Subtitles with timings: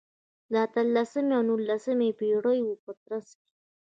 [0.51, 3.49] د اتلسمې او نولسمې پېړیو په ترڅ کې.